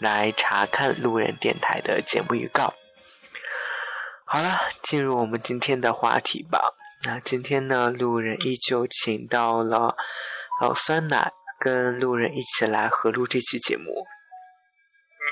[0.00, 2.74] 来查看路人电台的节目预告。
[4.24, 6.74] 好了，进入我们今天的话题吧。
[7.04, 9.96] 那今天呢，路人依旧请到了
[10.60, 14.06] 老酸奶，跟路人一起来合录这期节目。
[15.18, 15.22] 嗯，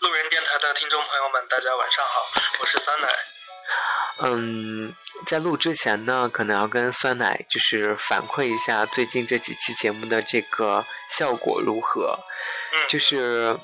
[0.00, 2.22] 路人电台的听众朋友们，大家晚上好，
[2.60, 3.08] 我是酸奶。
[4.22, 4.92] 嗯，
[5.26, 12.18] 在录之前呢，可能要跟酸奶就是反馈一下最近这几期节目的这个效果如何。
[12.72, 13.56] 嗯，就是。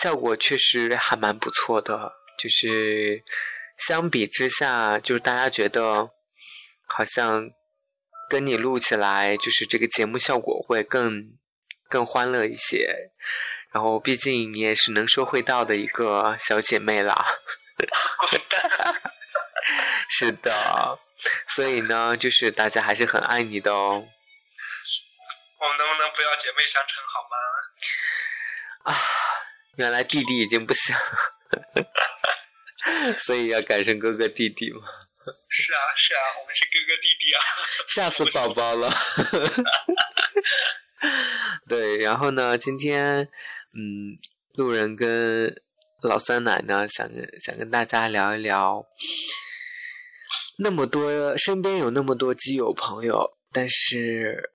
[0.00, 3.24] 效果确实还蛮不错的，就是
[3.76, 6.10] 相比之下，就是大家觉得
[6.86, 7.50] 好像
[8.30, 11.36] 跟你录起来，就是这个节目效果会更
[11.88, 13.10] 更欢乐一些。
[13.72, 17.26] 然后，毕竟你也是能说会道的一个小姐妹啦。
[20.08, 20.98] 是的，
[21.48, 24.08] 所以呢，就是大家还是很爱你的哦。
[25.60, 27.36] 我们能不能不要姐妹相称好吗？
[28.94, 28.96] 啊。
[29.78, 31.00] 原来弟弟已经不行了，
[33.24, 34.80] 所以要改成哥哥弟弟嘛？
[35.48, 37.38] 是啊，是啊，我们是哥哥弟弟啊！
[37.88, 38.92] 吓死宝宝了。
[41.68, 43.28] 对，然后呢，今天
[43.72, 44.18] 嗯，
[44.54, 45.62] 路人跟
[46.02, 48.84] 老酸奶呢，想跟想跟大家聊一聊，
[50.58, 54.54] 那么多身边有那么多基友朋友，但是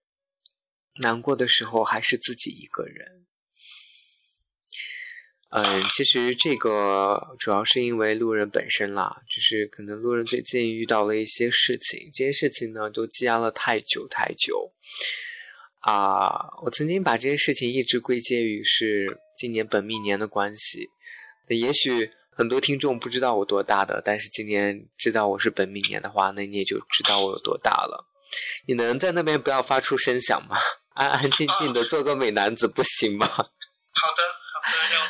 [1.01, 3.22] 难过的时候还是自己一个人。
[5.55, 14.73] 嗯，其实这个主要是因为路人本身啦，就是可能路人最近遇到了一些事情，这些事情呢都积压了太久太久。
[15.81, 20.89] 啊，我曾经把这些事情一直归结于是今年本命年的关系。
[21.47, 28.07] 那也许很多听众不知道我多大的，但是今年知道我是本命年的话，那你也就知道我有多大了。
[28.67, 30.57] 你能在那边不要发出声响吗？
[30.95, 33.27] 安安静静的做个美男子不行吗？
[33.27, 34.23] 好的。
[34.63, 35.02] 让我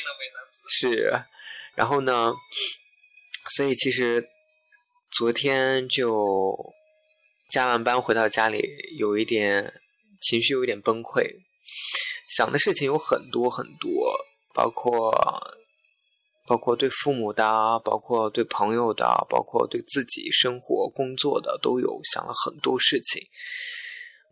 [0.00, 0.62] 做个安静的美男子。
[0.68, 1.24] 是，
[1.74, 2.32] 然后呢？
[3.56, 4.26] 所以其实
[5.10, 6.72] 昨天就
[7.50, 8.62] 加完班回到家里，
[8.96, 9.80] 有一点
[10.22, 11.22] 情绪，有一点崩溃，
[12.28, 14.16] 想的事情有很多很多，
[14.54, 15.12] 包括
[16.46, 23.22] 包括对父母的，包括对朋友的，包括对自己生活工作的，都有想了很多事情。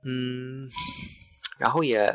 [0.04, 0.70] 嗯，
[1.58, 2.10] 然后也。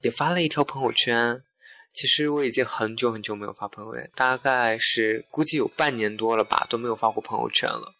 [0.00, 1.44] 也发了一条朋友圈，
[1.92, 7.94] 其实我已经很久很久没有发朋友圈，大概是估计有半年多了吧，都没有发过朋友圈了。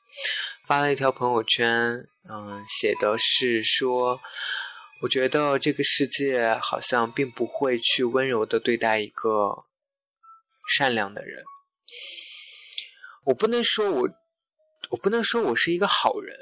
[0.67, 4.19] 发了一条朋友圈，嗯，写的是说，
[5.03, 9.65] 我觉得这个世界好像并不会去温柔的对待一个
[10.67, 11.45] 善良的人。
[13.25, 14.09] 我不能说我，
[14.91, 16.35] 我不能说我是一个好人，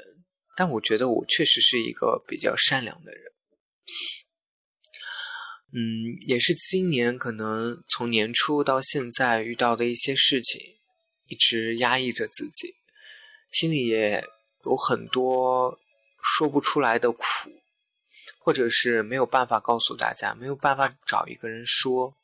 [0.55, 3.23] 但我觉得我确实是一个比较善良的人。
[5.73, 10.59] 嗯，也是今年可能从年初到现在遇到的一些事情，
[11.29, 12.75] 一直压抑着自己，
[13.51, 14.21] 心里也
[14.65, 15.79] 有很多
[16.21, 17.23] 说不出来的苦，
[18.39, 22.17] 或者是没有办法告诉大家，没有办法找一个人说，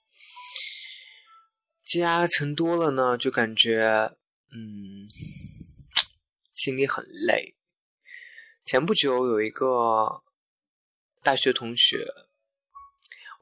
[1.86, 4.12] 积压成多了呢，就感觉
[4.52, 5.08] 嗯，
[6.54, 7.56] 心里很累。
[8.66, 10.22] 前不久有一个
[11.24, 12.27] 大学同学。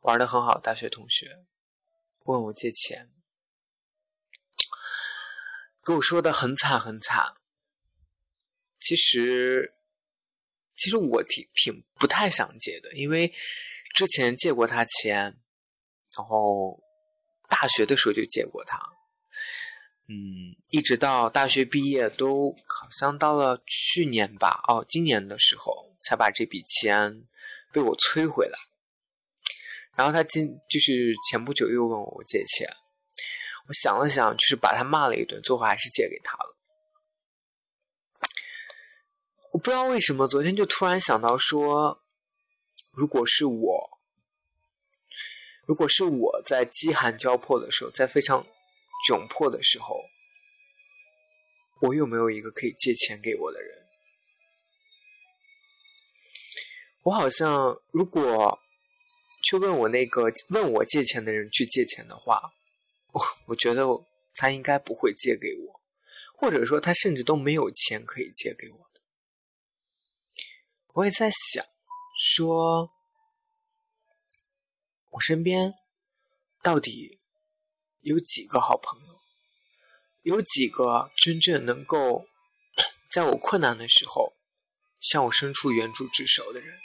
[0.05, 1.45] 玩的很好，大学同学
[2.25, 3.09] 问我借钱，
[5.81, 7.33] 跟我说的很惨很惨。
[8.79, 9.73] 其实，
[10.75, 13.33] 其实我挺挺不太想借的，因为
[13.95, 15.41] 之前借过他钱，
[16.15, 16.79] 然后
[17.47, 18.77] 大学的时候就借过他，
[20.07, 27.25] 嗯，一直到大学毕业都好像到了去年吧，哦，今年的时候才把这笔钱
[27.71, 28.64] 被我催回来。
[29.95, 32.67] 然后他今就是前不久又问我借钱，
[33.67, 36.55] 我想了想，就是把他骂了一顿，最后还是借给他了。
[39.53, 42.03] 我不知道为什么昨天就突然想到说，
[42.91, 43.99] 如果是我，
[45.65, 48.45] 如果是我在饥寒交迫的时候，在非常
[49.07, 50.01] 窘迫的时候，
[51.81, 53.87] 我有没有一个可以借钱给我的人？
[57.03, 58.59] 我好像如果
[59.45, 62.55] 去问我那个问我借钱的人去借钱的话，
[63.11, 63.85] 我我觉得
[64.33, 65.81] 他应该不会借给我，
[66.33, 69.01] 或者说他甚至都没有钱可以借给我的。
[70.93, 71.63] 我也在想，
[72.17, 72.89] 说
[75.11, 75.75] 我身边
[76.63, 77.19] 到底
[78.01, 79.21] 有几个好朋友，
[80.23, 82.25] 有几个真正能够
[83.11, 84.33] 在我困难的时候
[84.99, 86.79] 向我伸出援助之手的人。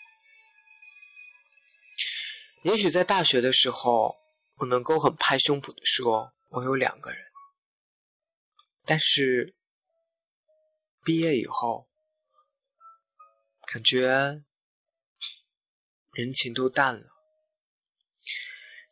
[2.62, 4.18] 也许在大学的时候，
[4.56, 7.24] 我能够很拍胸脯的说，我有两个人。
[8.84, 9.54] 但是
[11.02, 11.88] 毕业以后，
[13.66, 14.42] 感觉
[16.12, 17.06] 人情都淡了。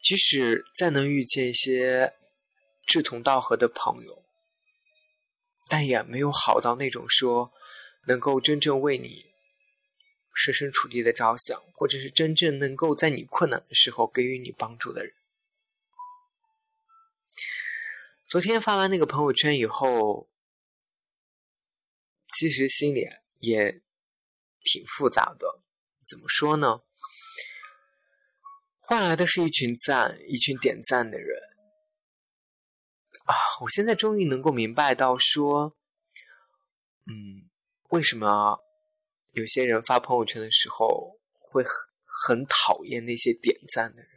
[0.03, 2.15] 即使再能遇见一些
[2.87, 4.25] 志同道合的朋友，
[5.67, 7.53] 但也没有好到那种说
[8.07, 9.27] 能够真正为你。
[10.39, 15.13] 设身处地的着想，或者是真正能够在你困难的时候给予你帮助的人。
[18.25, 20.31] 昨天发完那个朋友圈以后，
[22.29, 23.09] 其实心里
[23.41, 23.83] 也
[24.63, 25.61] 挺复杂的。
[26.07, 26.83] 怎么说呢？
[28.79, 31.37] 换来的是一群赞，一群点赞的人。
[33.25, 35.77] 啊，我现在终于能够明白到说，
[37.07, 37.51] 嗯，
[37.89, 38.61] 为什么？
[39.39, 41.73] 有些人发朋友圈的时候会很
[42.05, 44.11] 很讨厌那些点赞的人，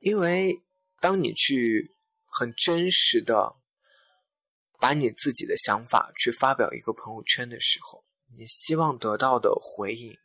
[0.00, 0.60] 因为
[1.00, 1.94] 当你去
[2.26, 3.54] 很真实的
[4.80, 8.02] 把你自己的想法去发表一个朋友圈的时候，
[8.36, 10.18] 你希望得到的回应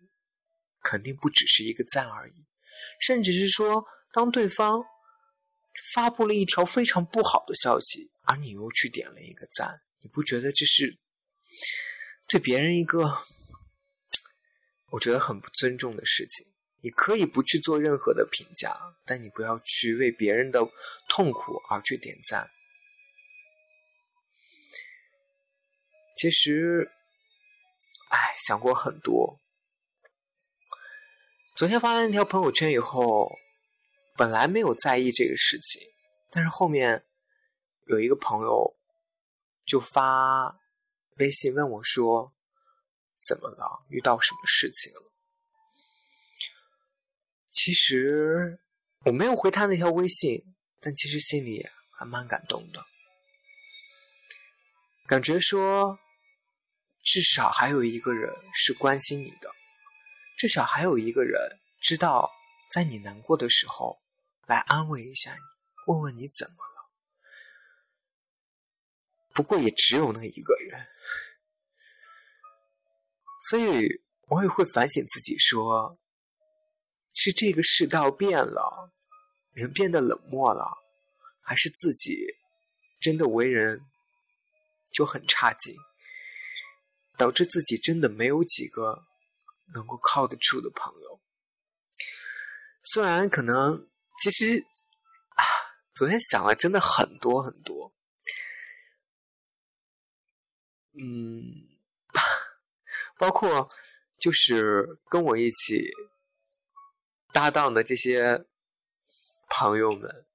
[0.82, 2.48] 肯定不只是一个赞而已，
[3.00, 4.84] 甚至是说，当对方
[5.94, 10.98] 发布了一条非常不好的消息，而你又去点了一个赞，你不觉得这是？
[12.28, 13.20] 对别人一个
[14.90, 16.48] 我觉得很不尊重的事情，
[16.82, 20.60] 你可以不去做任何的评价，但你不要去为别人的
[21.08, 22.50] 痛苦而去点赞。
[26.18, 26.92] 其实，
[28.10, 29.40] 哎，想过很多。
[31.56, 33.38] 昨天发完那条朋友圈以后，
[34.16, 35.82] 本来没有在意这个事情，
[36.32, 37.06] 但是后面
[37.86, 38.76] 有一个朋友
[39.66, 40.60] 就发。
[41.16, 42.34] 微信问我说
[43.26, 43.86] ：“怎么了？
[43.90, 45.12] 遇到什么事情了？”
[47.50, 48.60] 其实
[49.06, 51.66] 我没有回他那条微信，但其实心里
[51.98, 52.86] 还蛮感动的，
[55.08, 55.98] 感觉说
[57.02, 59.50] 至少还有一个人是关心你的，
[60.38, 62.30] 至少还有一个人知道
[62.70, 64.02] 在你难过的时候
[64.48, 65.40] 来安慰一下你，
[65.88, 66.75] 问问你怎么了。
[69.36, 70.88] 不过也只有那一个人。
[73.50, 73.88] 所以
[74.30, 76.00] 我也会反省自己，说
[77.14, 78.92] 是这个世道变了，
[79.52, 80.66] 人变得冷漠了，
[81.42, 82.26] 还是自己
[83.00, 83.82] 真的为人
[84.92, 85.76] 就很差劲，
[87.18, 89.06] 导致自己真的没有几个
[89.76, 91.22] 能够靠得住的朋友。
[92.84, 93.90] 虽然可能，
[94.24, 94.66] 其实
[95.36, 95.44] 啊，
[95.94, 97.95] 昨天想了真的很多很多，
[100.98, 101.74] 嗯。
[103.18, 103.70] 包括
[104.20, 105.90] 就是跟我一起
[107.32, 108.46] 搭档的这些
[109.50, 110.26] 朋友们，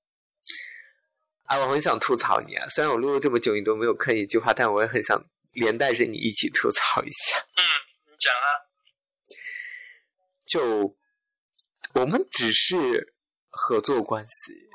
[1.44, 2.66] 啊，我很想吐槽你啊！
[2.68, 7.38] 虽然我录了这么久，你都没有吭一句话，但我也很想连带着你一起吐槽一下。
[7.56, 7.62] 嗯，
[8.10, 8.48] 你讲啊。
[10.46, 10.96] 就
[11.94, 13.14] 我们只是
[13.50, 14.68] 合作关系，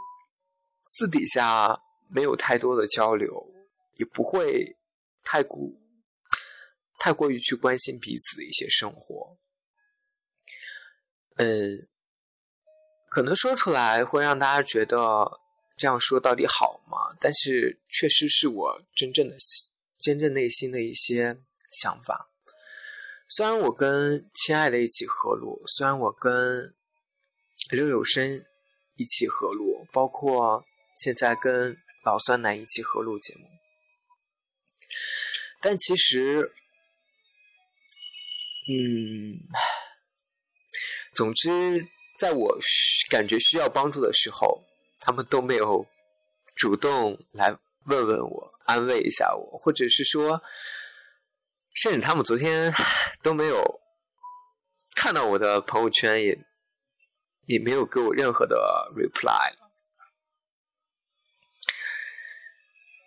[0.86, 3.52] 私底下没有太多的交流，
[3.96, 4.78] 也不会
[5.26, 5.74] 太过。
[6.98, 9.38] 太过于去关心彼此的一些生活，
[11.36, 11.88] 嗯，
[13.10, 15.40] 可能说出来会让大家觉得
[15.78, 17.16] 这样说到底好吗？
[17.20, 19.38] 但是确实是我真正的、
[20.00, 21.38] 真正内心的一些
[21.80, 22.32] 想法。
[23.28, 26.74] 虽然我跟亲爱的一起合录，虽然我跟
[27.70, 28.44] 刘有生
[28.96, 30.66] 一起合录，包括
[30.98, 33.48] 现在跟老酸奶一起合录节目，
[35.66, 36.52] 但其实。
[38.68, 39.38] 嗯，
[41.14, 42.58] 总之，在我
[43.12, 44.66] 感觉需要帮助的时候，
[44.98, 45.88] 他们都没有
[46.56, 47.56] 主动来
[47.86, 50.42] 问问我、安慰一下我，或者是说，
[51.76, 52.74] 甚至他们昨天
[53.22, 53.80] 都没有
[54.96, 56.36] 看到我的朋友圈，也
[57.46, 58.58] 也没有给我任何的
[58.96, 59.54] reply。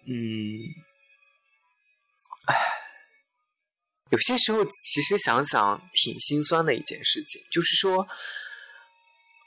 [0.07, 0.88] 嗯，
[2.49, 2.57] 唉。
[4.11, 8.09] 有些时候其实想想挺心酸的一件事情，就是说，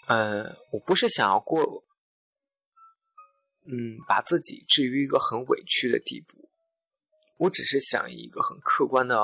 [0.06, 1.84] 呃，我不是想要过，
[3.66, 6.48] 嗯，把自己置于一个很委屈的地步，
[7.38, 9.18] 我只是想以一个很客观的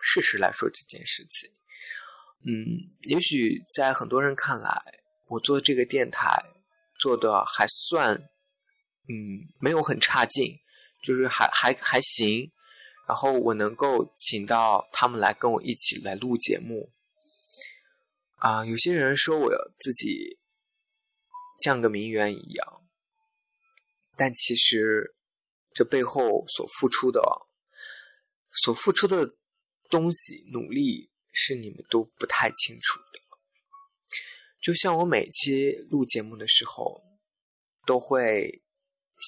[0.00, 1.50] 事实来说这件事情。
[2.46, 4.80] 嗯，也许在很多人看来，
[5.28, 6.42] 我做这个电台
[6.98, 10.56] 做的还算，嗯，没有很差劲，
[11.02, 12.50] 就是还还还行。
[13.10, 16.92] 然后我能够请到他们来跟我一起来录节目，
[18.36, 19.50] 啊，有些人说我
[19.80, 20.38] 自己
[21.58, 22.86] 像个名媛一样，
[24.16, 25.16] 但其实
[25.74, 27.20] 这背后所付出的、
[28.62, 29.34] 所付出的
[29.88, 33.20] 东西、努力是你们都不太清楚的。
[34.60, 37.02] 就像我每期录节目的时候，
[37.84, 38.62] 都会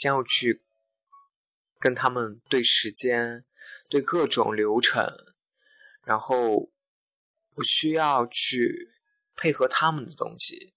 [0.00, 0.62] 先要去
[1.80, 3.44] 跟他们对时间。
[3.88, 5.06] 对各种流程，
[6.04, 6.70] 然后
[7.54, 8.90] 我需要去
[9.36, 10.74] 配合他们的东西，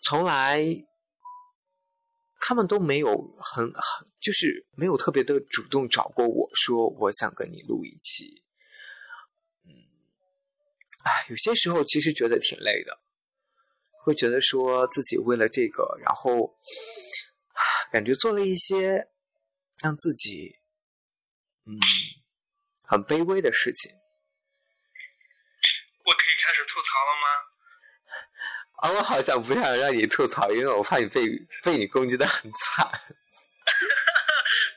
[0.00, 0.64] 从来
[2.40, 8.42] 他们都没有很很就是没有特别的主动找过我说我想跟你录一期，
[9.64, 9.70] 嗯，
[11.04, 12.98] 哎，有些时候其实觉得挺累的，
[14.02, 16.58] 会觉得说自己为了这个，然后
[17.92, 19.08] 感觉做了一些
[19.82, 20.59] 让自己。
[21.70, 21.78] 嗯，
[22.88, 23.92] 很卑微的事情。
[26.04, 27.28] 我可以开始吐槽了吗？
[28.82, 31.28] 啊，我好像不想让你吐槽，因为我怕你被
[31.62, 32.84] 被你攻击的很惨。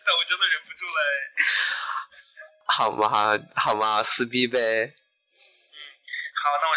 [0.05, 0.91] 但我真的忍不住了。
[2.67, 3.39] 好吗？
[3.55, 4.03] 好吗？
[4.03, 4.93] 撕逼呗。
[6.43, 6.72] 好，那我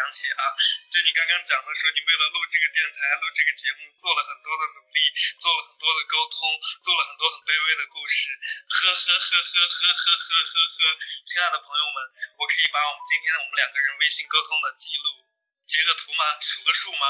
[0.00, 0.42] 想起啊。
[0.88, 4.98] 就你刚刚讲的说，你为了录这个电台、录这个节目，做了很多的努力，
[5.36, 6.40] 做了很多的沟通，
[6.80, 8.32] 做了很多很卑微的故事。
[8.64, 10.80] 呵呵呵呵呵呵呵呵呵，
[11.28, 11.96] 亲爱的朋友们，
[12.40, 15.28] 我可以把我们今天我们两个人微信沟通的记录
[15.68, 16.24] 截个图吗？
[16.40, 17.04] 数个数吗？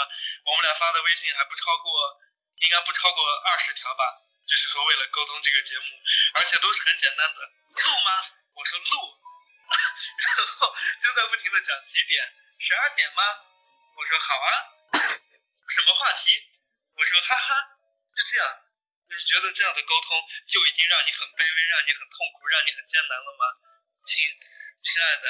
[0.50, 1.94] 我们俩发的微信还不超过，
[2.59, 4.02] 应该不超过二十条吧？
[4.50, 5.87] 就是说为了沟通这个节目，
[6.35, 7.38] 而且都是很简单的。
[7.38, 8.11] 录吗？
[8.59, 9.23] 我说录。
[9.70, 12.26] 然后就在不停的讲几点，
[12.61, 13.23] 十二点吗？
[13.97, 14.49] 我说好啊。
[15.73, 16.29] 什么话题？
[16.93, 17.81] 我说哈哈。
[18.12, 18.45] 就这样，
[19.09, 20.12] 你觉得这样的沟通
[20.45, 23.43] 就已经让你很卑微，让你很痛苦，让你很艰难了吗？
[24.05, 24.29] 亲，
[24.85, 25.26] 亲爱的，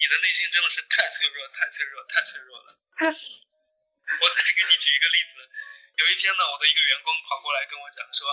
[0.00, 2.68] 你的内心真的是太脆弱，太脆弱，太脆弱了。
[4.18, 5.48] 我再给你举一个例子，
[6.02, 8.26] 有一天呢，我的一个员工跑过来跟我讲说，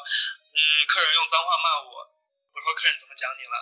[0.58, 2.10] 嗯，客人用脏话骂我。
[2.50, 3.56] 我说客人怎么讲你了？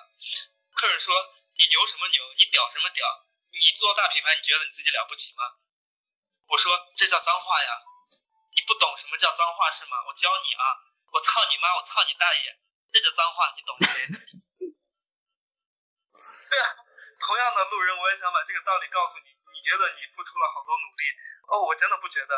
[0.79, 1.11] 客人说。
[1.53, 2.33] 你牛什么牛？
[2.39, 3.05] 你屌什么屌？
[3.61, 5.45] 你做大品牌，你觉得你自己了不起吗？
[6.49, 7.77] 我说这叫脏话呀！
[8.57, 10.03] 你不懂什么叫脏话是吗？
[10.09, 10.65] 我教你啊！
[11.13, 11.75] 我操你妈！
[11.77, 12.59] 我操你大爷！
[12.91, 13.85] 这叫脏话，你懂没？
[16.51, 16.67] 对啊，
[17.21, 19.31] 同样的路人，我也想把这个道理告诉你。
[19.53, 21.03] 你觉得你付出了好多努力？
[21.47, 22.33] 哦，我真的不觉得。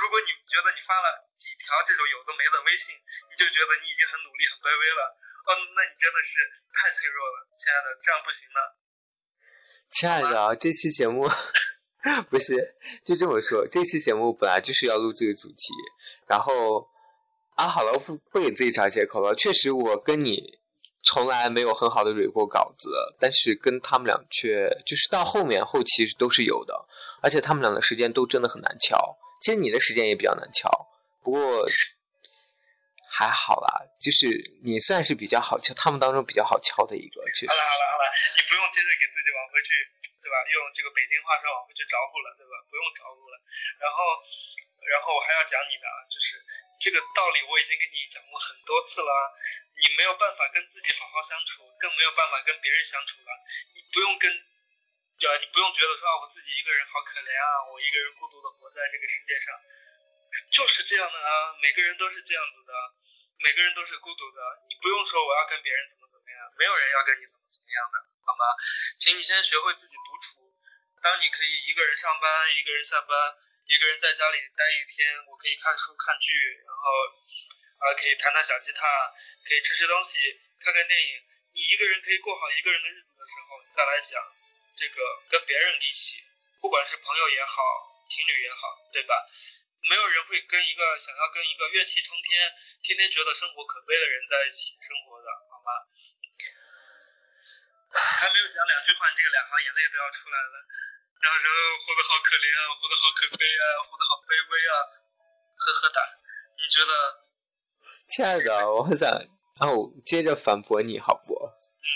[0.00, 2.94] 如果你觉得你发了几条这种有的没的微信，
[3.28, 5.18] 你就觉得你已经很努力、很卑微了。
[5.44, 6.40] 哦，那你真的是
[6.72, 8.79] 太脆弱了，亲爱的，这样不行的。
[9.92, 11.28] 亲爱的，这期节目
[12.28, 13.66] 不是就这么说。
[13.66, 15.72] 这期节目本来就是要录这个主题，
[16.26, 16.88] 然后
[17.56, 19.34] 啊，好了，不不给自己找借口了。
[19.34, 20.58] 确实，我跟你。
[21.02, 26.74] 从来没有很好的蕊过稿子，但是跟他们俩却就是到后面后期都是有的，
[27.22, 28.98] 而且他们俩的时间都真的很难敲。
[29.40, 30.68] 其实你的时间也比较难敲，
[31.22, 31.66] 不过
[33.10, 34.30] 还好啦，就是
[34.62, 37.18] 你算是比较好敲，他们当中比较好敲的一个。
[37.20, 38.04] 好了好了好了，
[38.38, 39.68] 你不用接着给自己往回去，
[40.22, 40.38] 对吧？
[40.46, 42.54] 用这个北京话说往回去招呼了，对吧？
[42.70, 43.34] 不用招呼了。
[43.82, 43.98] 然后，
[44.86, 46.38] 然后我还要讲你的啊，就是
[46.78, 49.12] 这个道理我已经跟你讲过很多次了。
[49.80, 53.30] 你没有办法跟自己好好相处，更没有办法跟别人相处了。
[53.74, 54.28] 你不用跟，
[55.18, 55.34] 对吧？
[55.40, 59.56] 你不用觉得说啊，我自己一个人好可怜啊，我一个人孤独的活在这个世界上，
[60.50, 61.56] 就是这样的啊。
[61.62, 62.72] 每个人都是这样子的，
[63.38, 64.40] 每个人都是孤独的。
[64.68, 68.44] 你不用说我要跟别人怎么怎么样，没有人要跟你怎么怎么样的，好吗？
[68.98, 70.54] 请你先学会自己独处。
[71.02, 73.12] 当你可以一个人上班，一个人下班，
[73.66, 76.32] 一个人在家里待一天，我可以看书看剧，
[76.66, 77.16] 然后。
[77.80, 78.84] 啊，可以弹弹小吉他，
[79.40, 80.20] 可以吃吃东西，
[80.60, 81.24] 看看电影。
[81.54, 84.20] 你一个人可以过好一个人的日子的时候，再来想
[84.76, 86.22] 这个跟别人一起，
[86.60, 87.56] 不管是朋友也好，
[88.10, 89.16] 情侣也好，对吧？
[89.88, 95.70] 没有人会跟一个想要跟一个怨气冲天、天天觉得生活可悲的人在一起生活的，好吗？
[97.92, 100.56] 还没有讲两句话，你这个两行眼泪都要出来了。
[101.20, 101.46] 然后说
[101.84, 104.74] 活得好可怜啊，活得好可悲啊，活得好卑微啊，
[105.58, 106.00] 呵呵哒。
[106.56, 106.92] 你觉得？
[108.08, 109.10] 亲爱的，我想，
[109.60, 111.34] 然哦，接着反驳你，好不？
[111.34, 111.86] 嗯，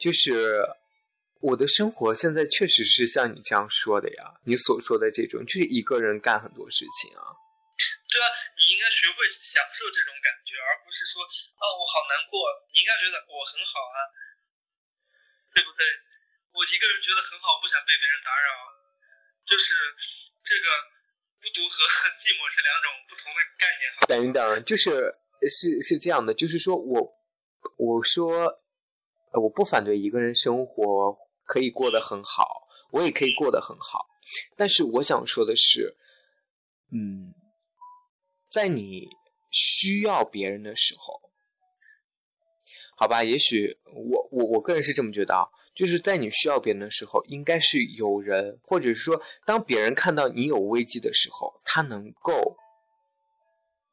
[0.00, 0.64] 就是
[1.46, 7.22] 我的生活现在确实是像你这样说的呀，你所说的这种，就是一个人干很多事情啊。
[8.10, 8.26] 对啊，
[8.58, 12.34] 你应该学会享受这种感觉，而不是说哦我好难过。
[12.74, 13.98] 你应该觉得我很好啊，
[15.54, 15.86] 对不对？
[16.50, 18.48] 我一个人觉得很好，不想被别人打扰。
[19.46, 19.70] 就是
[20.42, 20.66] 这个
[21.38, 21.86] 孤独和
[22.18, 23.86] 寂寞是两种不同的概念。
[24.10, 25.14] 等一等，就是
[25.46, 27.06] 是是这样的，就是说我
[27.78, 28.50] 我说
[29.38, 31.14] 我不反对一个人生活
[31.46, 34.06] 可以过得很好，我也可以过得很好，
[34.56, 35.96] 但是我想说的是，
[36.92, 37.32] 嗯，
[38.50, 39.08] 在你
[39.50, 41.20] 需要别人的时候，
[42.96, 45.48] 好吧，也许我我我个人是这么觉得啊。
[45.76, 52.56] 就是在你需要别人的时候，应该是有人，或者是说，当别人看到你有危机的时候，他能够，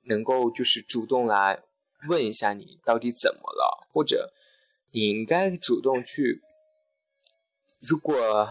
[0.04, 1.62] 能够就是主动来
[2.08, 4.34] 问一下你到底怎么了，或者
[4.94, 6.42] 你应该主动去，
[7.84, 8.48] 如果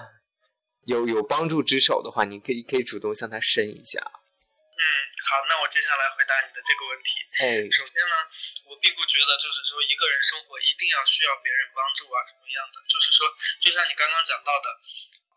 [0.85, 3.99] 有有帮助之手的话，你可以可以主动向他伸一下。
[4.03, 4.83] 嗯
[5.23, 7.11] 好，那我接下来回答你的这个问题。
[7.41, 8.17] 哎，首先呢，
[8.67, 12.83] 我并不觉得就是说一个人生活一定要需要别人帮助啊，什么样的？
[12.91, 13.25] 就是说，
[13.63, 14.69] 就像你刚刚讲到的，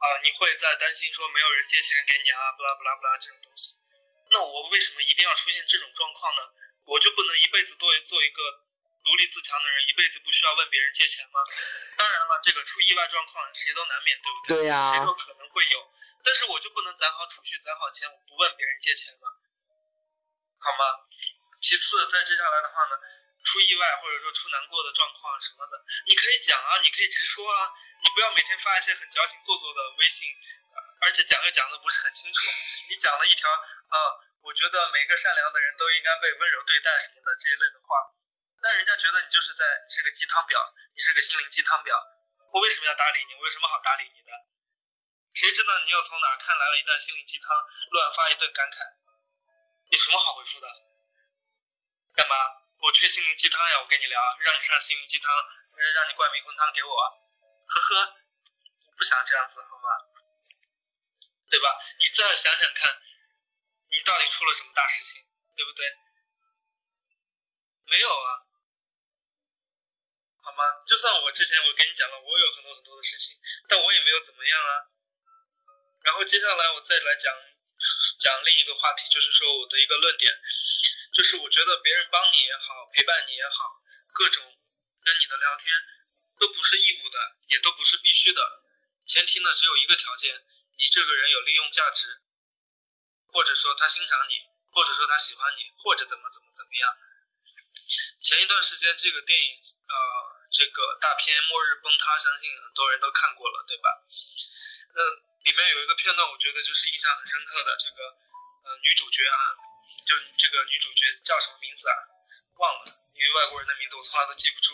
[0.02, 3.78] 啊，你会在担心说没有人借钱给你啊，不啦不啦不啦这种东西。
[4.34, 6.42] 那我为什么一定要出现这种状况呢？
[6.90, 8.42] 我就不能一辈子做做一个
[9.06, 11.40] 独立自强的人，一辈子不需要问别人借钱吗？
[11.96, 14.58] 当然了，这个出意外状况谁都难免，对不对？
[14.58, 14.92] 对呀。
[14.98, 15.78] 谁都可能会有，
[16.26, 19.29] 但是我就不能攒好储蓄、攒好钱，我不问别人借钱吗？
[20.58, 21.06] 好吗？
[21.62, 22.98] 其次，再接下来的话呢，
[23.46, 25.77] 出意外或者说出难过的状况什么的，
[26.10, 27.70] 你可以讲啊，你可以直说啊，
[28.01, 30.25] 你不要每天发一些很矫情做作的微信，
[31.06, 32.40] 而且讲又讲的不是很清楚。
[32.90, 33.98] 你讲了一条啊，
[34.42, 37.94] 我觉得每个善良的人都应该被温柔对待什么的这一类的话，
[38.66, 39.62] 但人家觉得你就是在
[39.94, 40.58] 是个鸡汤婊，
[40.98, 41.94] 你是个心灵鸡汤婊。
[42.50, 43.36] 我为什么要搭理你？
[43.38, 44.34] 我有什么好搭理你的？
[45.38, 47.54] 谁知道你又从哪看来了一段心灵鸡汤，
[47.92, 48.82] 乱发一顿感慨。
[49.94, 50.68] 有什么好回复的？
[52.18, 52.34] 干嘛？
[52.82, 53.80] 我缺心灵鸡汤呀！
[53.82, 55.30] 我跟你聊，让你上心灵鸡汤，
[55.94, 56.90] 让你灌迷魂汤给我。
[57.70, 58.18] 呵呵，
[58.90, 59.90] 我不想这样子，好吗？
[61.51, 61.70] 对吧？
[62.00, 62.98] 你再想想看，
[63.94, 65.22] 你到底出了什么大事情，
[65.56, 65.86] 对不对？
[67.86, 68.42] 没有啊，
[70.46, 70.62] 好吗？
[70.86, 73.34] 就算我之前我跟你讲了，我有很多很多的事情，
[73.68, 74.72] 但我也没有怎么样啊。
[76.05, 77.34] 然后接下来我再来讲。
[78.18, 80.31] 讲另一个话题，就是说我的一个论点，
[81.14, 84.42] 就是我觉得别人帮你也好，陪伴你也好，各种
[85.03, 85.75] 跟你的聊天
[86.40, 88.42] 都不是义务的，也都不是必须的。
[89.05, 90.34] 前提呢只有一个条件，
[90.79, 92.08] 你这个人有利用价值，
[93.27, 94.40] 或者说他欣赏你，
[94.72, 96.98] 或者说他喜欢你，或者怎么怎么怎么样。
[98.22, 99.96] 前一段时间这个电影，呃，
[100.51, 103.90] 这个大片《末日崩塌》，相信很多人都看过了，对吧？
[104.96, 105.36] 那。
[105.46, 108.01] 里面有一个片段，我觉得就是印象很深刻的，这个
[108.66, 109.38] 呃女主角啊，
[110.01, 111.94] 就这个女主角叫什么名字啊？
[112.58, 114.74] 忘了，因为外国人的名字我从来都记不住。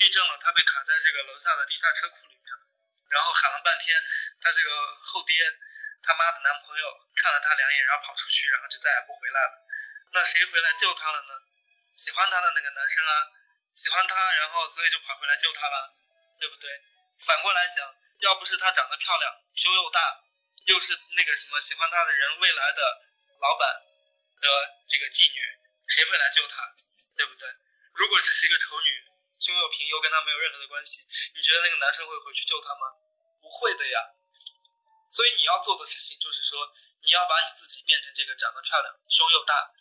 [0.00, 2.48] 地震了，她被卡在这个楼下的地下车库里面，
[3.12, 3.92] 然后喊了半天，
[4.40, 4.72] 她这个
[5.04, 5.36] 后爹
[6.00, 6.84] 他妈的男朋友
[7.20, 9.52] 看了她两眼，然后跑出去，然后就再也不回来了。
[10.16, 11.44] 那谁回来救她了呢？
[11.92, 13.12] 喜欢她的那个男生啊，
[13.80, 15.96] 喜欢她，然后所以就跑回来救她了，
[16.38, 16.68] 对不对？
[17.24, 17.88] 反过来讲。
[18.20, 20.20] 要不是她长得漂亮，胸又大，
[20.68, 22.80] 又是那个什么喜欢她的人未来的
[23.40, 23.64] 老板
[24.36, 24.46] 的
[24.84, 25.40] 这个妓女，
[25.88, 26.60] 谁会来救她？
[27.16, 27.48] 对不对？
[27.94, 28.90] 如果只是一个丑女，
[29.40, 31.00] 胸又平，又跟她没有任何的关系，
[31.34, 32.92] 你觉得那个男生会回去救她吗？
[33.40, 33.98] 不会的呀。
[35.08, 36.60] 所以你要做的事情就是说，
[37.00, 39.72] 你要把你自己变成这个长得漂亮、胸又大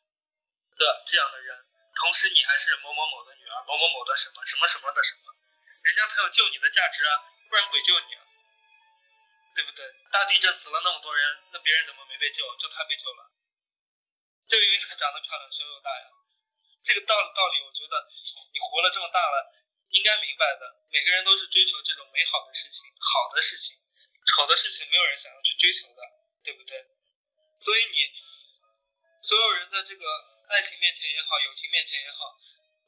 [0.79, 1.59] 的这样的人，
[1.99, 5.33] 同时你还是某某某的女儿，某某某的什么什么什么的什么，
[5.81, 7.12] 人家才有救你的价值啊，
[7.49, 8.21] 不然鬼救你啊？
[9.55, 9.81] 对不对？
[10.13, 12.45] 大地震死了那么多人，那别人怎么没被救？
[12.57, 13.25] 就他被救了，
[14.47, 16.05] 就因为他长得漂亮，胸又大呀。
[16.85, 18.07] 这个道道理，我觉得
[18.53, 19.51] 你活了这么大了，
[19.89, 20.77] 应该明白的。
[20.93, 23.75] 每个人都是追求这种美好的事情、好的事情，
[24.29, 26.01] 丑的事情没有人想要去追求的，
[26.43, 26.85] 对不对？
[27.59, 28.13] 所以你
[29.21, 30.05] 所有人在这个
[30.47, 32.38] 爱情面前也好，友情面前也好，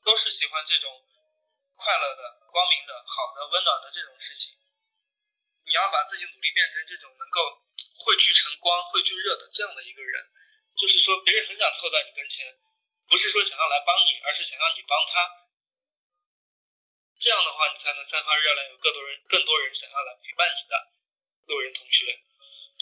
[0.03, 0.89] 都是喜欢这种
[1.75, 4.53] 快乐的、光明的、好的、温暖的这种事情。
[5.65, 7.63] 你要把自己努力变成这种能够
[7.97, 10.25] 汇聚成光、汇聚热的这样的一个人，
[10.75, 12.45] 就是说别人很想凑在你跟前，
[13.07, 15.29] 不是说想要来帮你，而是想要你帮他。
[17.21, 20.73] 这样的话，你才能散发热量，有更多人、更多人想要来陪伴你的
[21.45, 22.19] 路人同学。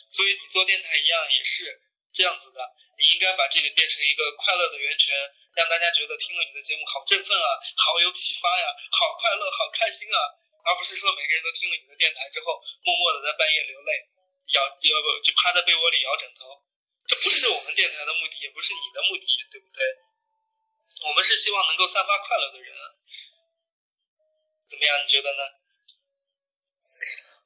[0.09, 1.81] 所以你做电台一样也是
[2.13, 2.63] 这样子的，
[2.97, 5.13] 你应该把这个变成一个快乐的源泉，
[5.55, 10.19] 让大家觉得听了你的节目好振奋啊，好有启发呀，好快乐，好开心啊。
[10.63, 13.91] 而不是说每个人都听了你的电台之后，默默的在半夜流泪，
[14.53, 16.61] 摇摇不就趴在被窝里摇枕头。
[17.07, 19.81] 这不是我们电台的目的，也不是你的目的，对不对？
[21.07, 22.69] 我们是希望能够散发快乐的人。
[24.69, 24.93] 怎么样？
[25.01, 25.41] 你觉得呢？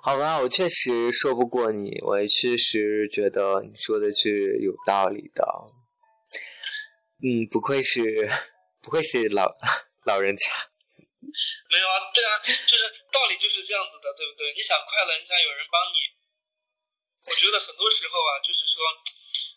[0.03, 5.45] 好吧，我确实说不过你，我也确实觉得你说的是有道理的。
[7.23, 8.03] 嗯，不愧是
[8.83, 9.47] 不愧是老
[10.03, 10.43] 老人家。
[11.71, 12.31] 没有啊，对啊，
[12.67, 14.51] 就是道理就是这样子的，对不对？
[14.53, 15.97] 你想快乐，你想有人帮你。
[17.23, 18.83] 我觉得很多时候啊，就是说，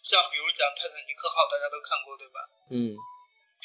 [0.07, 2.39] 像比如讲泰坦尼克号，大家都看过，对吧？
[2.71, 2.95] 嗯。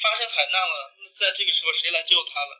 [0.02, 2.58] 发生海难了，那在这个时候谁来救他了？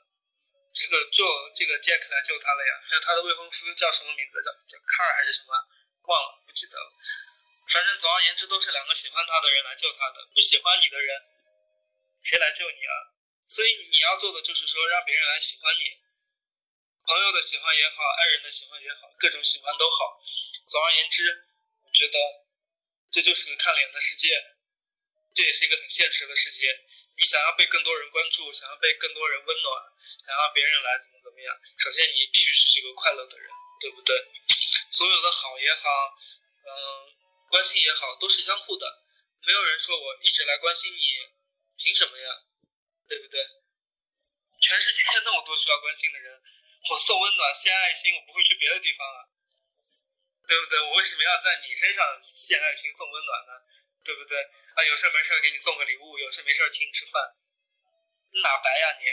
[0.73, 1.27] 这个救
[1.59, 4.39] 这个杰克来救他了呀，还有他的未婚夫叫什么名字？
[4.47, 5.51] 叫叫卡尔还是什么？
[6.07, 6.87] 忘了，不记得了。
[7.69, 10.29] 反正总而言之，都是两个喜欢他的人来救他的。
[10.35, 11.23] 不喜欢你的人，
[12.23, 12.95] 谁来救你啊？
[13.49, 16.01] 所以你要做的就是说，让别人来喜欢你。
[17.05, 20.23] 朋友的喜欢也好，爱人的喜欢也好，各种喜欢都好。
[20.67, 21.47] 总而言之，
[21.85, 22.19] 我觉得
[23.11, 24.39] 这就是个看脸的世界，
[25.35, 26.79] 这也是一个很现实的世界。
[27.19, 29.83] 你想要被更多人关注，想要被更多人温暖。
[30.25, 31.55] 想要别人来怎么怎么样？
[31.79, 34.17] 首先你必须是一个快乐的人，对不对？
[34.91, 36.17] 所有的好也好，
[36.65, 37.13] 嗯，
[37.53, 38.89] 关心也好，都是相互的。
[39.45, 41.05] 没有人说我一直来关心你，
[41.77, 42.49] 凭什么呀？
[43.07, 43.45] 对不对？
[44.57, 46.41] 全世界那么多需要关心的人，
[46.89, 49.21] 我送温暖、献爱心，我不会去别的地方啊，
[50.49, 50.81] 对不对？
[50.81, 53.53] 我为什么要在你身上献爱心、送温暖呢？
[54.03, 54.41] 对不对？
[54.73, 57.21] 啊，有事没事给你送个礼物，有事没事请你吃饭，
[58.41, 59.05] 哪白呀你？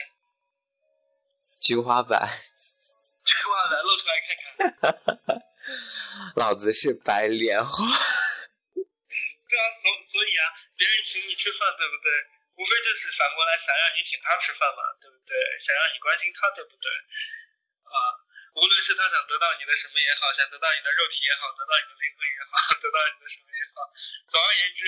[1.60, 2.16] 菊花白，
[3.28, 4.32] 菊花白露出来看
[4.80, 5.44] 看。
[6.40, 7.84] 老子是白莲花。
[9.50, 12.08] 对啊，所所以啊，别人请你吃饭，对不对？
[12.54, 15.34] 无非就是反过来想让你请他吃饭嘛，对不对？
[15.58, 16.86] 想让你关心他，对不对？
[17.90, 17.98] 啊，
[18.54, 23.90] 无论是他想得到你的什么也好，想得到你的肉体也好，得到你的灵魂也好， 得到你的什么也好，
[24.30, 24.84] 总而言之。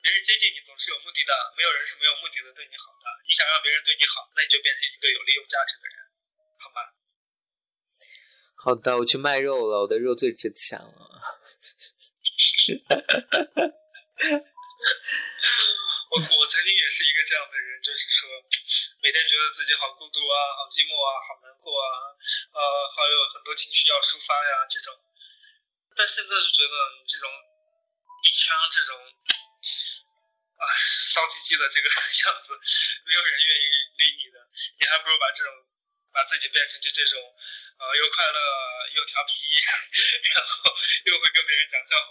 [0.00, 3.04] 别人接近你总是有目的的，没有人是没有目的的对你好的。
[3.28, 5.96] 你想让别人对你好，那你就变成一个有利有价值的人，
[6.56, 6.80] 好吗？
[8.56, 11.20] 好的，我去卖肉了，我的肉最值钱了。
[16.10, 18.28] 我我曾经也是一个这样的人，就是说，
[19.02, 22.14] 每天觉得自己好孤独啊，好寂寞啊，好难过啊，
[22.52, 22.60] 呃，
[22.94, 24.94] 好有很多情绪要抒发呀，这种。
[25.96, 27.30] 但现在就觉得你这种
[28.24, 28.98] 一腔这种。
[30.60, 30.68] 啊，
[31.08, 31.88] 骚唧唧的这个
[32.28, 32.52] 样子，
[33.08, 33.64] 没有人愿意
[33.96, 34.36] 理你的。
[34.76, 35.48] 你还不如把这种，
[36.12, 37.16] 把自己变成就这种，
[37.78, 38.38] 呃，又快乐
[38.94, 39.46] 又调皮，
[40.34, 40.74] 然后
[41.06, 42.10] 又会跟别人讲笑话，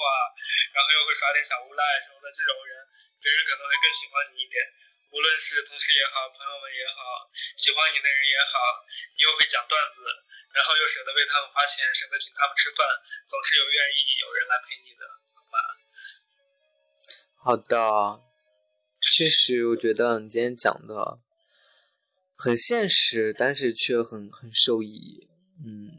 [0.74, 2.72] 然后又会耍点小无赖什么的这种人，
[3.20, 4.58] 别人可能会更喜欢你一点。
[5.12, 8.86] 无论是同事也好，朋友们也好，喜欢你的人也好，
[9.18, 10.00] 你又会讲段子，
[10.54, 12.86] 然后又舍得为他们花钱，舍得请他们吃饭，
[13.28, 15.58] 总是有愿意有人来陪你的，好吧？
[17.42, 18.22] 好的。
[19.02, 20.94] 确实，我觉得你今天讲的
[22.40, 25.28] 很现实，但是却很很受益。
[25.60, 25.92] 嗯，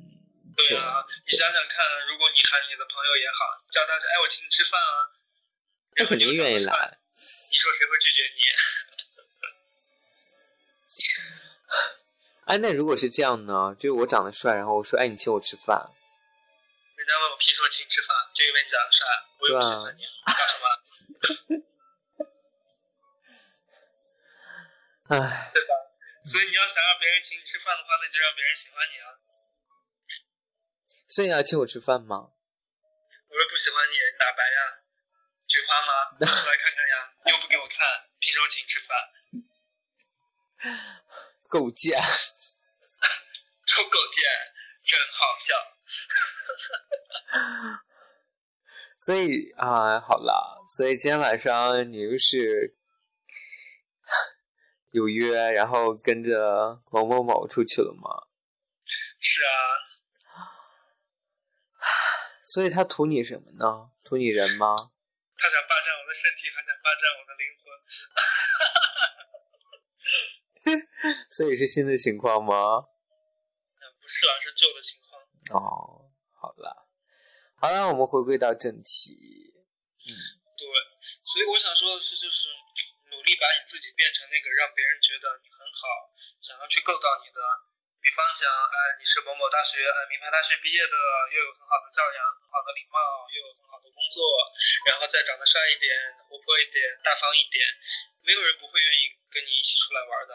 [0.57, 5.13] 对啊，你想想看，如果你喊你的朋友也好，叫他说：“哎，我请你吃饭啊。”
[5.97, 6.97] 他肯定愿意来。
[7.51, 8.41] 你说谁会拒绝你？
[12.47, 13.75] 哎，那如果是这样呢？
[13.79, 15.77] 就是我长得帅，然后我说：“哎，你请我吃饭。”
[16.97, 18.17] 人家问我凭什么请你吃饭？
[18.33, 19.07] 就因为你长得帅，
[19.41, 20.67] 我又不喜欢你，干什么？
[25.11, 25.75] 哎，对吧？
[26.25, 29.09] 所以你要想让别人请你吃饭的话，那就让别人喜欢你啊。
[31.09, 32.33] 所以你要请我吃饭吗？
[33.29, 34.85] 我说不喜欢你，打白呀？
[35.49, 35.93] 菊花吗？
[36.19, 37.11] 出来看看呀！
[37.33, 37.79] 又不给我看，
[38.21, 38.97] 凭什么请你吃饭？
[41.49, 41.99] 狗贱！
[43.67, 44.53] 臭狗贱，
[44.85, 45.55] 真好笑。
[49.01, 52.77] 所以啊，好了，所以今天晚上你又是。
[54.93, 58.27] 有约，然后跟着某某某出去了吗？
[59.21, 59.51] 是啊。
[62.43, 63.91] 所以他图你什么呢？
[64.05, 64.75] 图你人吗？
[65.37, 67.65] 他想霸占我的身体，还想霸占我的灵魂。
[71.31, 72.83] 所以是新的情况吗？
[72.83, 75.23] 不是啊，是旧的情况。
[75.63, 76.89] 哦，好了，
[77.55, 79.55] 好了，我们回归到正题。
[80.05, 80.11] 嗯，
[80.59, 80.67] 对，
[81.25, 82.60] 所以我想说的是，就是。
[83.21, 86.09] 努力把你自己变成那个让别人觉得你很好，
[86.41, 87.41] 想要去够到你的。
[88.01, 90.97] 比方讲，哎，你是某某大学，哎，名牌大学毕业的，
[91.37, 92.97] 又有很好的教养，很好的礼貌，
[93.29, 94.25] 又有很好的工作，
[94.89, 95.93] 然后再长得帅一点，
[96.25, 97.61] 活泼一点，大方一点，
[98.25, 100.33] 没有人不会愿意跟你一起出来玩的，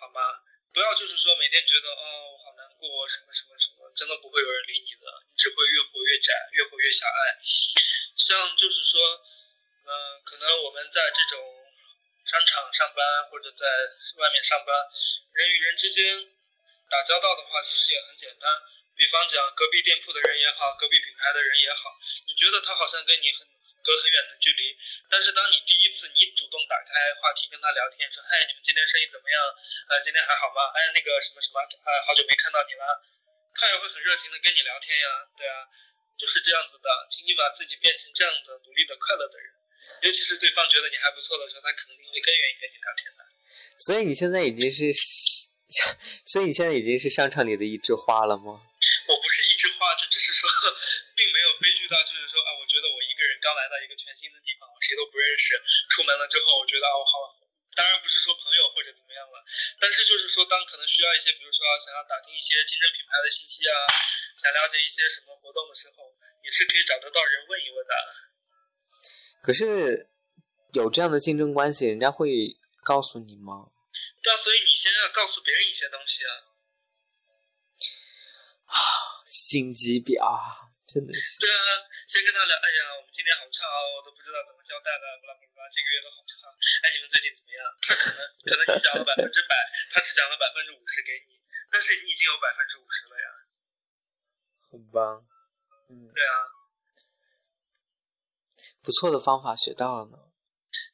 [0.00, 0.40] 好吗？
[0.72, 7.36] 不要就是说每天觉得哦我好难过什么什么什么，真的不会有人理你的，你只会越活越窄，越活越狭隘。
[8.16, 8.96] 像就是说，
[9.84, 11.36] 嗯、可能我们在这种
[12.26, 13.64] 商场上班或者在
[14.18, 14.74] 外面上班，
[15.32, 16.04] 人与人之间
[16.90, 18.50] 打交道的话，其实也很简单。
[18.96, 21.94] 比方讲，隔壁店铺的人也好，隔壁品牌的人也好，
[22.26, 23.46] 你觉得他好像跟你很
[23.84, 24.76] 隔很远的距离，
[25.08, 29.38] 但是当你第一次你主动打开话题跟他聊天，说嗨，你们今天生意怎么样？
[29.90, 30.72] 呃，今天还好吗？
[30.74, 32.82] 哎，那个什么什么，呃，好久没看到你了，
[33.54, 35.68] 他也会很热情的跟你聊天呀，对啊，
[36.16, 39.52] 就是这样子的，请你把自己变成这样的努力的快乐的人，
[40.02, 43.20] 尤其是对方觉得你还不错的时候，他肯定会更愿意跟你聊天的。
[43.86, 44.92] 所以你现在已经是，
[46.26, 48.62] 所以你现在已经是商场里的一枝花了吗？
[49.08, 50.48] 我不是一枝花，就只是说，
[51.16, 55.54] 并没有悲剧到就是说啊，我觉得我一个人刚来到一个全新的地方，我谁都不认识，
[55.94, 57.34] 出门了之后，我觉得啊，我好，
[57.74, 59.36] 当然不是说朋友或者怎么样了，
[59.80, 63.74] 但是就是说，当可能需要一些，比如说想要打听一些竞争品牌的信息啊，
[64.38, 66.10] 想了解一些什么活动的时候，
[66.44, 67.94] 也是可以找得到人问一问的。
[69.46, 70.10] 可是
[70.74, 73.70] 有这样的竞争关系，人家会告诉你吗？
[74.18, 76.34] 对啊，所以你先要告诉别人一些东西啊。
[79.22, 80.18] 心机婊，
[80.90, 81.38] 真的是。
[81.38, 86.50] 对啊，先跟他聊，哎呀，我们今天好差哦，我都不知道怎么交代了，巴拉巴拉，这个月都好差。
[86.82, 87.62] 哎，你们最近怎么样？
[87.86, 88.18] 他可能
[88.50, 89.54] 可能你讲了百分之百，
[89.94, 91.38] 他只讲了百分之五十给你，
[91.70, 93.28] 但是你已经有百分之五十了呀。
[94.74, 95.22] 很棒，
[95.86, 96.34] 嗯，对啊，
[98.86, 100.30] 不错的方法学到了呢。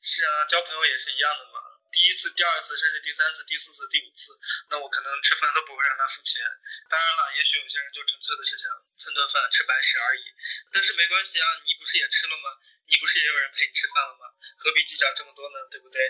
[0.01, 1.61] 是啊，交朋友也是一样的嘛。
[1.93, 4.33] 第一次、第二次，甚至第三次、第四次、第五次，
[4.73, 6.41] 那我可能吃饭都不会让他付钱。
[6.89, 10.25] 当然了，也许有些人就纯粹的是想蹭顿饭、吃白食而已。
[10.73, 12.49] 但是没关系啊，你不是也吃了吗？
[12.89, 14.25] 你不是也有人陪你吃饭了吗？
[14.57, 15.69] 何必计较这么多呢？
[15.69, 16.01] 对不对？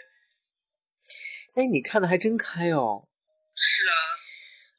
[1.58, 3.10] 哎，你看的还真开哦。
[3.58, 4.22] 是啊，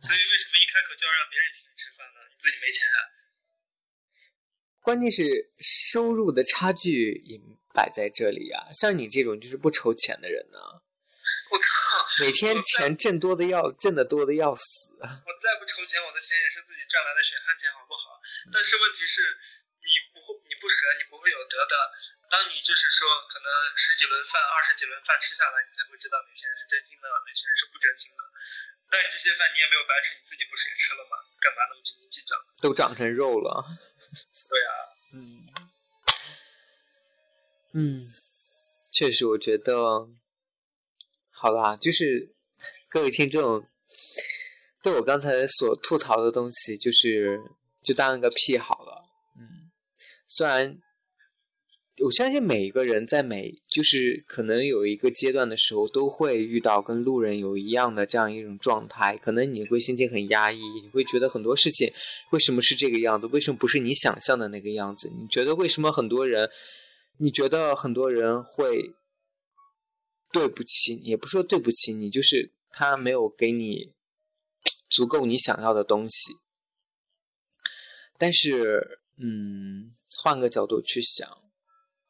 [0.07, 2.23] 所以为什么一开口就要让别人请你吃饭呢？
[2.31, 2.99] 你自己没钱啊？
[4.83, 5.23] 关键是
[5.63, 7.39] 收入的差距也
[7.73, 8.67] 摆在这里啊。
[8.75, 10.59] 像你这种就是不愁钱的人呢，
[11.49, 11.63] 我靠，
[12.19, 14.91] 每天钱挣多的要挣的多的要死。
[14.99, 18.19] 我再不愁钱，我的钱也是自己赚来的血汗钱，好不好？
[18.51, 19.23] 但是问题是，
[19.87, 21.73] 你不会，你不舍，你不会有得的。
[22.27, 23.47] 当你就是说，可能
[23.79, 28.21] 十几轮饭、二十几轮饭吃下来，你才会知道哪些人是真心的，哪些人是不真心的。
[28.91, 31.15] 但你这些饭你也没有白吃，你自己不是也吃了吗？
[31.39, 32.35] 干嘛那么斤斤计较？
[32.59, 33.63] 都长成肉了。
[34.49, 34.71] 对啊，
[35.13, 35.47] 嗯。
[37.75, 38.05] 嗯，
[38.91, 40.07] 确实，我觉得
[41.31, 42.35] 好啦，就是
[42.87, 43.65] 各位听众
[44.83, 47.41] 对我刚才所吐槽的东西，就是
[47.81, 49.01] 就当一个屁好了。
[49.39, 49.71] 嗯，
[50.27, 50.77] 虽然
[51.99, 61.93] 我相信每一个人在每就是可能有一个阶段的时候，都会遇到跟路人有一样的这样一种状态，可能你会心情很压抑，你会觉得很多事情
[62.31, 65.07] 为什么是这个样子，为什么不是你想象的那个样子？
[65.15, 66.49] 你觉得为什么很多人，
[67.17, 68.95] 你觉得很多人会
[70.31, 73.93] 对不起，也不说对不起你，就是他没有给你
[74.89, 76.37] 足够你想要的东西。
[78.17, 81.42] 但是，嗯，换个角度去想。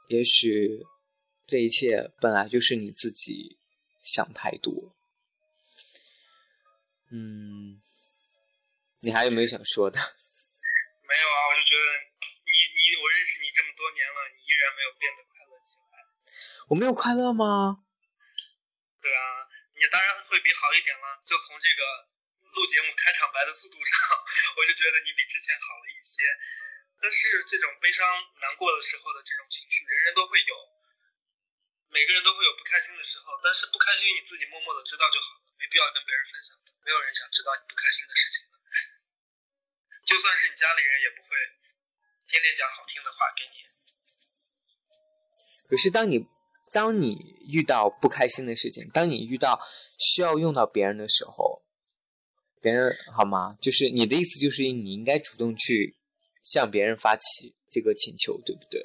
[0.07, 0.83] 也许
[1.47, 3.59] 这一切本来就是你自己
[4.03, 4.95] 想太多。
[7.11, 7.81] 嗯，
[9.01, 9.97] 你还有没有想说的？
[11.07, 11.85] 没有啊，我就觉得
[12.17, 16.01] 你你我认识你这么多年了，你依然没有变得快乐起来。
[16.69, 17.85] 我没有快乐吗？
[18.99, 19.45] 对啊，
[19.77, 21.21] 你当然会比好一点了。
[21.25, 21.81] 就从这个
[22.55, 23.95] 录节目开场白的速度上，
[24.57, 26.23] 我就觉得你比之前好了一些。
[27.03, 27.99] 但是这种悲伤、
[28.39, 30.55] 难过的时候的这种情绪，人人都会有，
[31.91, 33.35] 每个人都会有不开心的时候。
[33.43, 36.55] 但是不开心你自己默默的知道就好了，没必要跟别人分享。
[36.79, 38.55] 没有人想知道你不开心的事情的。
[40.07, 41.35] 就算是你家里人，也不会
[42.31, 43.67] 天天讲好听的话给你。
[45.67, 46.23] 可是当你
[46.71, 47.19] 当你
[47.51, 49.59] 遇到不开心的事情，当你遇到
[49.99, 51.67] 需要用到别人的时候，
[52.63, 53.59] 别人好吗？
[53.59, 55.99] 就是你的意思，就是你应该主动去。
[56.43, 58.81] 向别人发起这个请求，对不对？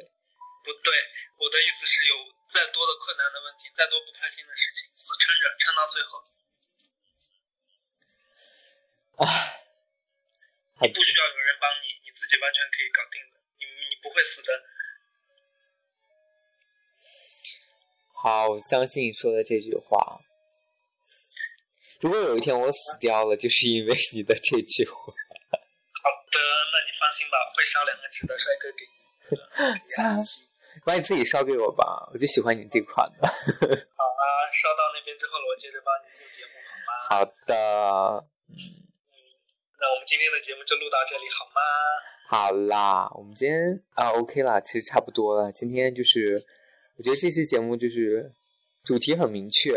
[0.64, 0.92] 不对，
[1.38, 2.14] 我的意思是有
[2.48, 6.24] 再多的困难的问题，再多不开心的事情，死撑着，撑到最后。
[9.18, 14.48] 唉，你不需要有人帮你，你自己完全可以搞定的，你你不会死的。
[18.14, 20.20] 好，我相信你说的这句话。
[22.00, 25.12] 如果有一天我死掉了，就是因为你的这句话。
[26.72, 28.98] 那你放心吧，会烧两个纸的帅哥给你。
[30.84, 33.26] 把你 自己烧给我吧，我就喜欢你这款的。
[33.28, 36.88] 好啊，烧到那边之后了，我接着帮你录节目，好吗？
[36.88, 36.90] 吗？
[37.08, 37.54] 好的，
[39.80, 41.60] 那我们今天的节目就录到这里，好吗？
[42.30, 45.50] 好啦，我们今天啊 OK 啦，其实差不多了。
[45.52, 46.44] 今天就是，
[46.96, 48.32] 我觉得这期节目就是
[48.84, 49.74] 主题很明确，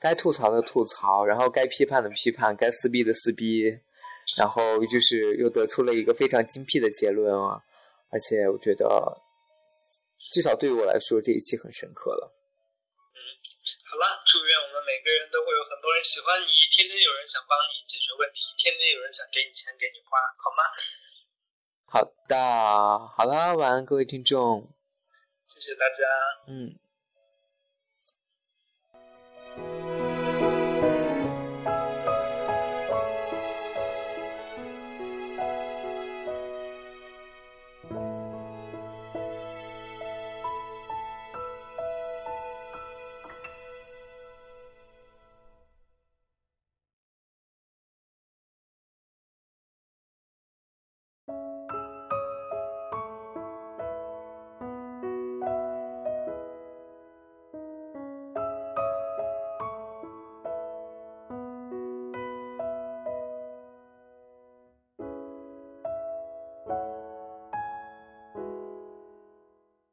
[0.00, 3.80] 该吐槽的吐槽，然后该批判的批判，该撕逼的撕逼，
[4.36, 7.62] 然后就是又得出了一个非常精辟的结论啊！
[8.10, 8.86] 而且我觉得，
[10.32, 12.32] 至少对于我来说，这一期很深刻了。
[13.14, 13.18] 嗯
[13.88, 20.62] 好了，祝愿我们每个人都会有很多人喜欢你，天天有人想帮你解决问题，天天有人想给你钱给你花，好吗？
[21.86, 22.36] 好的，
[23.16, 24.72] 好啦，晚安，各位听众。
[25.46, 26.04] 谢谢大家。
[26.48, 26.81] 嗯。